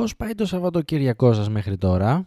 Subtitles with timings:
[0.00, 2.26] Πώς πάει το Σαββατοκύριακό σας μέχρι τώρα;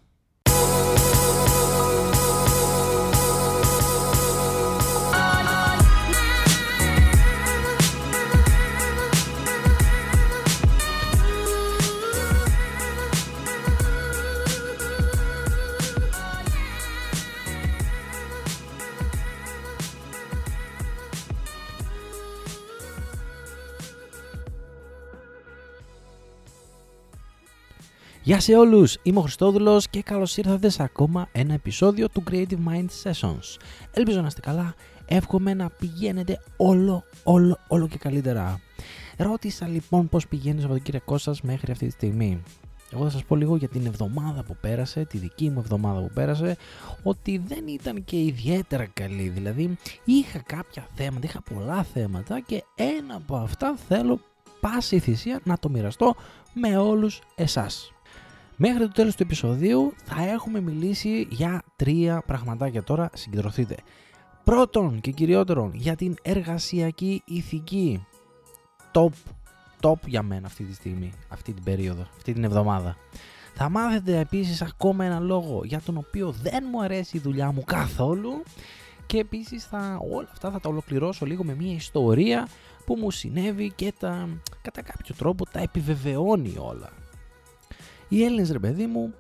[28.25, 32.57] Γεια σε όλους, είμαι ο Χριστόδουλος και καλώς ήρθατε σε ακόμα ένα επεισόδιο του Creative
[32.67, 33.57] Mind Sessions.
[33.93, 38.59] Ελπίζω να είστε καλά, εύχομαι να πηγαίνετε όλο, όλο, όλο και καλύτερα.
[39.17, 42.43] Ρώτησα λοιπόν πώς πηγαίνει το Σαββατοκύριακό σας μέχρι αυτή τη στιγμή.
[42.93, 46.11] Εγώ θα σας πω λίγο για την εβδομάδα που πέρασε, τη δική μου εβδομάδα που
[46.13, 46.57] πέρασε,
[47.03, 49.29] ότι δεν ήταν και ιδιαίτερα καλή.
[49.29, 54.19] Δηλαδή είχα κάποια θέματα, είχα πολλά θέματα και ένα από αυτά θέλω
[54.59, 56.15] πάση θυσία να το μοιραστώ
[56.53, 57.92] με όλους εσάς.
[58.55, 63.75] Μέχρι το τέλος του επεισοδίου θα έχουμε μιλήσει για τρία πραγματάκια τώρα, συγκεντρωθείτε.
[64.43, 68.05] Πρώτον και κυριότερον για την εργασιακή ηθική.
[68.91, 69.09] Top,
[69.81, 72.97] top για μένα αυτή τη στιγμή, αυτή την περίοδο, αυτή την εβδομάδα.
[73.53, 77.63] Θα μάθετε επίσης ακόμα ένα λόγο για τον οποίο δεν μου αρέσει η δουλειά μου
[77.65, 78.43] καθόλου
[79.05, 82.47] και επίσης θα, όλα αυτά θα τα ολοκληρώσω λίγο με μια ιστορία
[82.85, 84.27] που μου συνέβη και τα,
[84.61, 86.89] κατά κάποιο τρόπο τα επιβεβαιώνει όλα.
[88.13, 89.13] Οι Έλληνες ρε παιδί μου,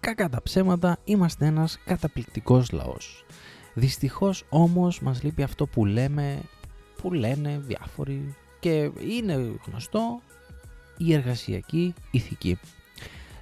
[0.00, 3.24] κακά τα ψέματα, είμαστε ένας καταπληκτικός λαός.
[3.74, 6.42] Δυστυχώς όμως μας λείπει αυτό που λέμε,
[6.96, 10.20] που λένε διάφοροι και είναι γνωστό
[10.96, 12.58] η εργασιακή ηθική.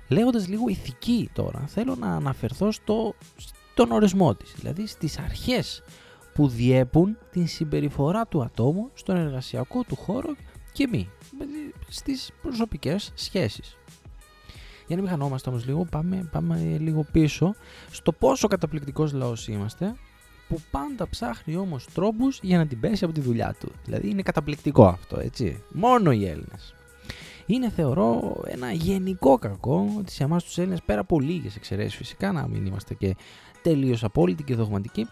[0.09, 5.83] Λέγοντας λίγο ηθική τώρα, θέλω να αναφερθώ στο, στον ορισμό της, δηλαδή στις αρχές
[6.35, 10.35] που διέπουν την συμπεριφορά του ατόμου στον εργασιακό του χώρο
[10.73, 13.77] και μη, δηλαδή στις προσωπικές σχέσεις.
[14.89, 17.55] Για να μην χανόμαστε όμως λίγο, πάμε, πάμε λίγο πίσω
[17.91, 19.95] στο πόσο καταπληκτικός λαός είμαστε,
[20.49, 23.73] που πάντα ψάχνει όμως τρόπους για να την πέσει από τη δουλειά του.
[23.85, 25.63] Δηλαδή είναι καταπληκτικό αυτό, έτσι.
[25.73, 26.75] Μόνο οι Έλληνες.
[27.47, 32.33] Είναι θεωρώ ένα γενικό κακό ότι σε εμάς τους Έλληνες πέρα από λίγες εξαιρέσεις φυσικά
[32.33, 33.17] να μην είμαστε και
[33.63, 35.09] τελείως απόλυτοι και δογματικοί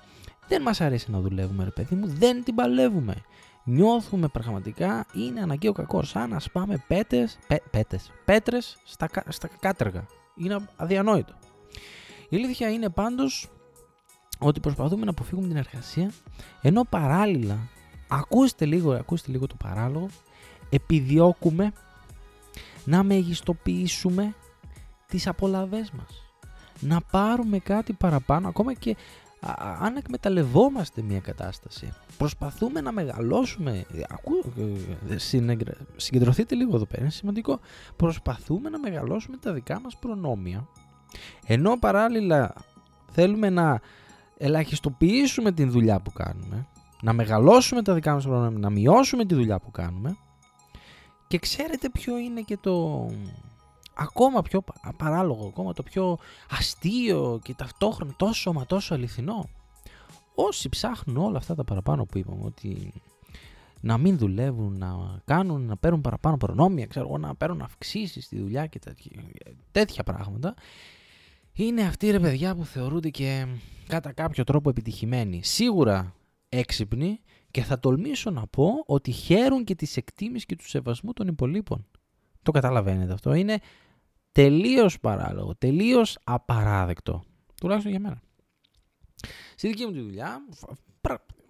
[0.49, 3.15] δεν μας αρέσει να δουλεύουμε ρε παιδί μου, δεν την παλεύουμε
[3.67, 6.03] νιώθουμε πραγματικά είναι αναγκαίο κακό.
[6.03, 10.07] Σαν να σπάμε πέτες, πέ, πέτες, πέτρες στα, στα κάτεργα.
[10.35, 11.35] Είναι αδιανόητο.
[12.29, 13.51] Η αλήθεια είναι πάντως
[14.39, 16.11] ότι προσπαθούμε να αποφύγουμε την εργασία
[16.63, 17.59] ενώ παράλληλα
[18.09, 20.09] ακούστε λίγο, ακούστε λίγο το παράλογο
[20.71, 21.73] επιδιώκουμε
[22.85, 24.35] να μεγιστοποιήσουμε
[25.07, 26.27] τις απολαβές μας
[26.81, 28.97] να πάρουμε κάτι παραπάνω ακόμα και
[29.81, 33.87] αν εκμεταλλευόμαστε μια κατάσταση, προσπαθούμε να μεγαλώσουμε.
[34.09, 34.33] Ακού,
[35.09, 35.17] ε,
[35.97, 37.61] συγκεντρωθείτε λίγο εδώ πέρα, είναι σημαντικό.
[37.97, 40.69] Προσπαθούμε να μεγαλώσουμε τα δικά μας προνόμια,
[41.47, 42.55] ενώ παράλληλα
[43.13, 43.81] θέλουμε να
[44.39, 46.67] ελαχιστοποιήσουμε την δουλειά που κάνουμε,
[47.03, 50.17] να μεγαλώσουμε τα δικά μας προνόμια, να μειώσουμε τη δουλειά που κάνουμε.
[51.27, 53.07] Και ξέρετε ποιο είναι και το,
[53.97, 54.65] ακόμα πιο
[54.97, 56.19] παράλογο, ακόμα το πιο
[56.51, 59.49] αστείο και ταυτόχρονα τόσο μα τόσο αληθινό.
[60.35, 62.93] Όσοι ψάχνουν όλα αυτά τα παραπάνω που είπαμε, ότι
[63.81, 68.67] να μην δουλεύουν, να κάνουν, να παίρνουν παραπάνω προνόμια, ξέρω να παίρνουν αυξήσεις στη δουλειά
[68.67, 69.23] και τέτοια,
[69.73, 70.55] τέτοια πράγματα,
[71.53, 73.47] είναι αυτοί ρε παιδιά που θεωρούνται και
[73.87, 75.41] κατά κάποιο τρόπο επιτυχημένοι.
[75.45, 76.15] Σίγουρα
[76.49, 77.21] έξυπνοι
[77.51, 81.87] και θα τολμήσω να πω ότι χαίρουν και τη εκτίμηση και του σεβασμού των υπολείπων.
[82.47, 83.35] Το καταλαβαίνετε αυτό.
[83.35, 83.59] Είναι
[84.33, 87.25] τελείως παράλογο, τελείως απαράδεκτο.
[87.61, 88.21] Τουλάχιστον για μένα.
[89.55, 90.39] Στη δική μου τη δουλειά,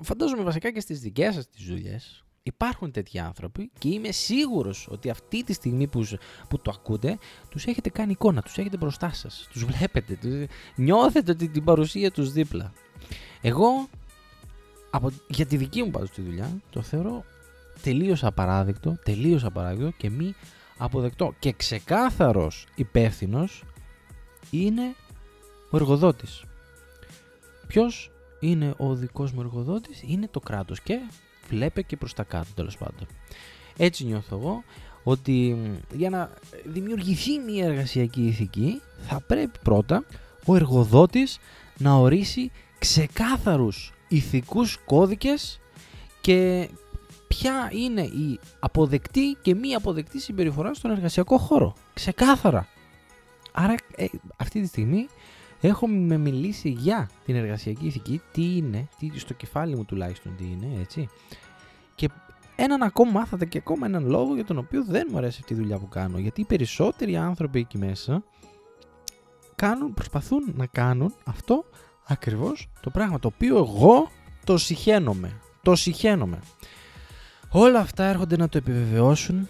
[0.01, 5.11] φαντάζομαι βασικά και στις δικές σας τις δουλειές, υπάρχουν τέτοιοι άνθρωποι και είμαι σίγουρος ότι
[5.11, 6.07] αυτή τη στιγμή που,
[6.49, 7.19] που το ακούτε,
[7.49, 10.47] τους έχετε κάνει εικόνα, τους έχετε μπροστά σας, τους βλέπετε, τους,
[10.77, 12.73] νιώθετε την παρουσία τους δίπλα.
[13.41, 13.89] Εγώ,
[14.91, 17.25] από, για τη δική μου πάντως τη δουλειά, το θεωρώ
[17.83, 20.35] τελείως απαράδεκτο, τελείως απαράδεκτο και μη
[20.79, 23.65] αποδεκτό και ξεκάθαρος υπεύθυνος
[24.51, 24.95] είναι
[25.71, 26.45] ο εργοδότης.
[27.67, 30.99] Ποιος είναι ο δικός μου εργοδότης, είναι το κράτος και
[31.49, 33.07] βλέπε και προς τα κάτω τέλος πάντων.
[33.77, 34.65] Έτσι νιώθω εγώ
[35.05, 35.57] ότι
[35.93, 36.31] για να
[36.65, 40.05] δημιουργηθεί μια εργασιακή ηθική θα πρέπει πρώτα
[40.45, 41.39] ο εργοδότης
[41.79, 45.61] να ορίσει ξεκάθαρους ηθικούς κώδικες
[46.21, 46.69] και
[47.39, 51.75] ποια είναι η αποδεκτή και μη αποδεκτή συμπεριφορά στον εργασιακό χώρο.
[51.95, 52.69] Ξεκάθαρα.
[53.53, 54.07] Άρα ε,
[54.37, 55.07] αυτή τη στιγμή
[55.61, 60.81] έχουμε μιλήσει για την εργασιακή ηθική, τι είναι, τι, στο κεφάλι μου τουλάχιστον τι είναι,
[60.81, 61.09] έτσι.
[61.95, 62.09] Και
[62.57, 65.57] έναν ακόμα μάθατε και ακόμα έναν λόγο για τον οποίο δεν μου αρέσει αυτή η
[65.57, 66.19] δουλειά που κάνω.
[66.19, 68.23] Γιατί οι περισσότεροι άνθρωποι εκεί μέσα
[69.55, 71.65] κάνουν, προσπαθούν να κάνουν αυτό
[72.07, 74.11] ακριβώς το πράγμα το οποίο εγώ
[74.45, 75.41] το συχαίνομαι.
[75.63, 76.39] Το συχαίνομαι.
[77.59, 79.49] Όλα αυτά έρχονται να το επιβεβαιώσουν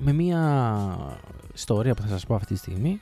[0.00, 1.20] με μία
[1.54, 3.00] ιστορία που θα σας πω αυτή τη στιγμή.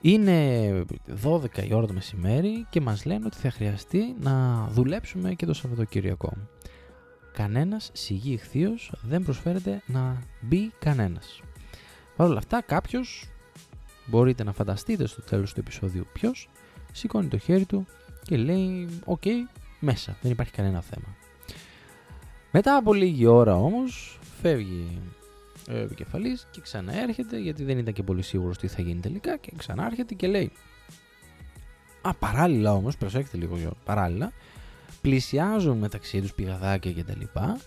[0.00, 0.84] Είναι
[1.24, 5.54] 12 η ώρα το μεσημέρι και μας λένε ότι θα χρειαστεί να δουλέψουμε και το
[5.54, 6.32] Σαββατοκυριακό.
[7.32, 11.40] Κανένας σιγή ιχθύος δεν προσφέρεται να μπει κανένας.
[12.16, 13.30] Παρ' όλα αυτά κάποιος,
[14.06, 16.48] μπορείτε να φανταστείτε στο τέλος του επεισόδιου ποιος,
[16.92, 17.86] σηκώνει το χέρι του
[18.22, 19.22] και λέει «OK,
[19.80, 21.21] μέσα, δεν υπάρχει κανένα θέμα».
[22.52, 25.00] Μετά από λίγη ώρα όμως φεύγει
[25.70, 29.52] ο επικεφαλής και ξαναέρχεται γιατί δεν ήταν και πολύ σίγουρος τι θα γίνει τελικά και
[29.56, 30.52] ξανάρχεται και λέει
[32.02, 34.32] Α, παράλληλα όμως, προσέξτε λίγο παράλληλα,
[35.00, 37.58] πλησιάζουν μεταξύ τους πηγαδάκια και τα λοιπά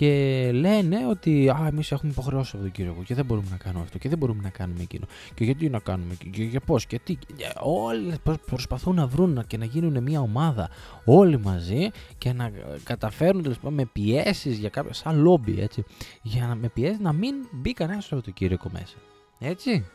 [0.00, 3.82] και λένε ότι α, εμείς έχουμε υποχρεώσει αυτό το κύριο και δεν μπορούμε να κάνουμε
[3.82, 5.06] αυτό και δεν μπορούμε να κάνουμε εκείνο.
[5.34, 7.18] Και γιατί να κάνουμε και για πώς και τι.
[7.60, 8.14] Όλοι
[8.46, 10.68] προσπαθούν να βρουν και να γίνουν μια ομάδα
[11.04, 12.50] όλοι μαζί και να
[12.82, 15.84] καταφέρουν με πιέσεις για κάποια σαν λόμπι έτσι
[16.22, 18.96] για να με πιέσεις να μην μπει κανένας στο Σαββατοκύριακο μέσα
[19.38, 19.86] έτσι.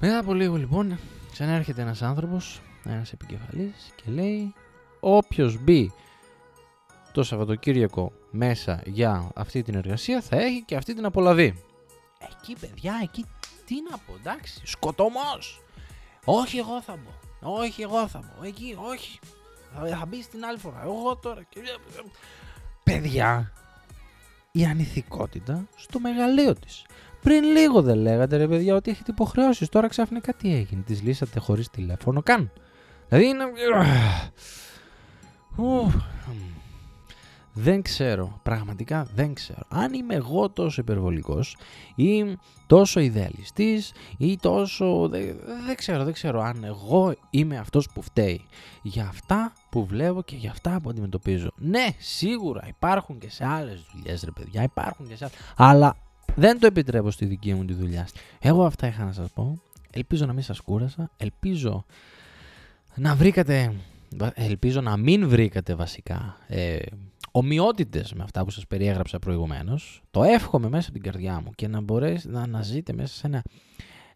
[0.00, 0.98] Μετά από λίγο λοιπόν
[1.32, 4.54] ξανάρχεται ένας άνθρωπος ένας επικεφαλής και λέει
[5.00, 5.92] όποιος μπει
[7.16, 11.62] το Σαββατοκύριακο μέσα για αυτή την εργασία θα έχει και αυτή την απολαβή.
[12.30, 13.24] Εκεί παιδιά, εκεί
[13.64, 15.62] τι να πω, εντάξει, σκοτωμός.
[16.24, 17.10] Όχι εγώ θα μπω,
[17.60, 19.18] όχι εγώ θα μπω, εκεί όχι.
[19.74, 21.46] Θα, θα μπει την άλλη φορά, εγώ τώρα.
[22.84, 23.52] Παιδιά,
[24.52, 26.84] η ανηθικότητα στο μεγαλείο της.
[27.22, 31.40] Πριν λίγο δεν λέγατε ρε παιδιά ότι έχετε υποχρεώσεις, τώρα ξαφνικά τι έγινε, τις λύσατε
[31.40, 32.52] χωρίς τηλέφωνο καν.
[33.08, 33.44] Δηλαδή είναι...
[37.58, 39.60] Δεν ξέρω, πραγματικά δεν ξέρω.
[39.68, 41.56] Αν είμαι εγώ τόσο υπερβολικός
[41.94, 45.08] ή τόσο ιδεαλιστής ή τόσο...
[45.08, 45.36] Δεν,
[45.66, 48.44] δεν ξέρω, δεν ξέρω αν εγώ είμαι αυτός που φταίει
[48.82, 51.50] για αυτά που βλέπω και για αυτά που αντιμετωπίζω.
[51.56, 55.96] Ναι, σίγουρα υπάρχουν και σε άλλες δουλειές ρε παιδιά, υπάρχουν και σε άλλες, αλλά
[56.34, 58.08] δεν το επιτρέπω στη δική μου τη δουλειά.
[58.38, 59.60] Εγώ αυτά είχα να σας πω.
[59.90, 61.10] Ελπίζω να μην σας κούρασα.
[61.16, 61.84] Ελπίζω
[62.94, 63.74] να βρήκατε...
[64.34, 66.78] Ελπίζω να μην βρήκατε βασικά ε,
[67.36, 70.02] ομοιότητες με αυτά που σας περιέγραψα προηγουμένως.
[70.10, 73.42] Το εύχομαι μέσα από την καρδιά μου και να μπορέσει να αναζείτε μέσα σε ένα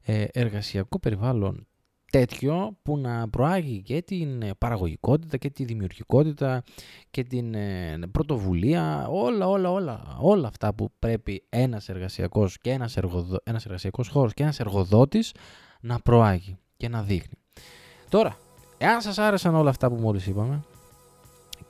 [0.03, 1.67] ε, εργασιακό περιβάλλον
[2.11, 6.63] τέτοιο που να προάγει και την παραγωγικότητα και τη δημιουργικότητα
[7.11, 12.97] και την ε, πρωτοβουλία, όλα, όλα, όλα, όλα αυτά που πρέπει ένας εργασιακός και ένας,
[12.97, 13.39] εργοδο...
[13.45, 15.35] ένας εργασιακός χώρος και ένας εργοδότης
[15.81, 17.39] να προάγει και να δείχνει.
[18.09, 18.37] Τώρα,
[18.79, 20.63] εάν σας άρεσαν όλα αυτά που μόλις είπαμε,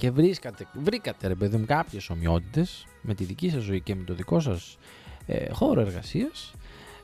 [0.00, 4.04] και βρίσκατε, βρήκατε ρε παιδί μου κάποιες ομοιότητες με τη δική σας ζωή και με
[4.04, 4.78] το δικό σας
[5.26, 6.52] ε, χώρο εργασίας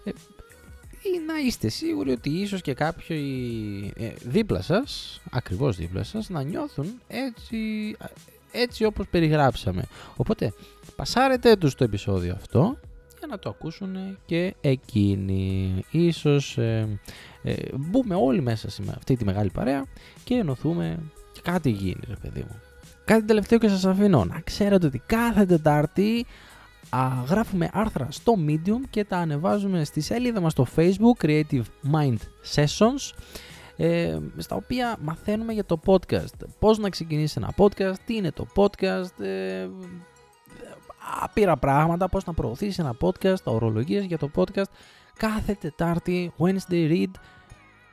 [0.05, 0.11] ε,
[1.03, 6.43] ή να είστε σίγουροι ότι ίσως και κάποιοι ε, δίπλα σας, ακριβώς δίπλα σας, να
[6.43, 7.57] νιώθουν έτσι,
[8.53, 9.85] έτσι όπως περιγράψαμε.
[10.17, 10.53] Οπότε
[10.97, 12.79] πασάρετε τους το επεισόδιο αυτό
[13.19, 15.85] για να το ακούσουν και εκείνοι.
[15.91, 17.01] Ίσως ε,
[17.43, 19.85] ε, μπούμε όλοι μέσα σε αυτή τη μεγάλη παρέα
[20.25, 20.99] και ενωθούμε
[21.33, 22.61] και κάτι γίνει ρε παιδί μου.
[23.07, 24.25] Κάτι τελευταίο και σας αφήνω.
[24.25, 26.27] Να ξέρετε ότι κάθε Τετάρτη
[26.91, 32.17] α, γράφουμε άρθρα στο Medium και τα ανεβάζουμε στη σελίδα μας στο Facebook Creative Mind
[32.55, 33.13] Sessions
[33.77, 36.47] ε, στα οποία μαθαίνουμε για το podcast.
[36.59, 39.69] Πώς να ξεκινήσει ένα podcast, τι είναι το podcast, ε,
[41.23, 44.71] άπειρα πράγματα, πώς να προωθήσει ένα podcast, τα ορολογίες για το podcast.
[45.17, 47.11] Κάθε Τετάρτη, Wednesday Read,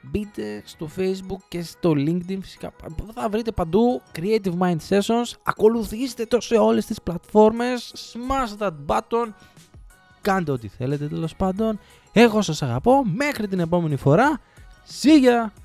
[0.04, 2.74] μπείτε στο facebook και στο linkedin φυσικά.
[3.14, 5.34] Θα βρείτε παντού Creative Mind Sessions.
[5.44, 7.94] Ακολουθήστε το σε όλες τις πλατφόρμες.
[8.14, 9.28] Smash that button.
[10.22, 11.80] Κάντε ό,τι θέλετε τέλος πάντων.
[12.12, 13.04] Εγώ σας αγαπώ.
[13.06, 14.40] Μέχρι την επόμενη φορά.
[15.02, 15.63] See ya!